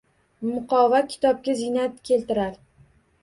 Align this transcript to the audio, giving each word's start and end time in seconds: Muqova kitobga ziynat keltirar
Muqova 0.45 1.01
kitobga 1.11 1.55
ziynat 1.59 2.01
keltirar 2.09 2.57